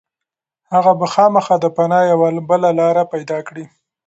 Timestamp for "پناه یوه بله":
1.77-2.69